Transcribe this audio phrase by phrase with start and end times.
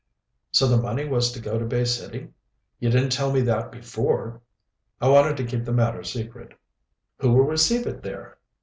[0.49, 2.29] "So the money was to go to Bay City.
[2.79, 4.41] You didn't tell me that before."
[4.99, 6.57] "I wanted to keep the matter secret."
[7.19, 8.39] "Who will receive it there?"